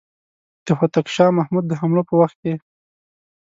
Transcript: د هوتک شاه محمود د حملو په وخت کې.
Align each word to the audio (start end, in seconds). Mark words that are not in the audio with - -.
د 0.65 0.67
هوتک 0.79 1.07
شاه 1.15 1.35
محمود 1.37 1.65
د 1.67 1.73
حملو 1.79 2.03
په 2.09 2.13
وخت 2.21 2.37
کې. 2.43 2.53